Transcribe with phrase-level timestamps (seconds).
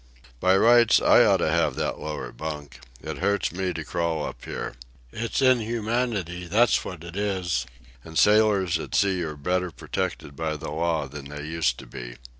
[0.39, 2.79] "By rights, I oughta have that lower bunk.
[3.03, 4.73] It hurts me to crawl up here.
[5.11, 7.67] It's inhumanity, that's what it is,
[8.03, 12.15] and sailors at sea are better protected by the law than they used to be.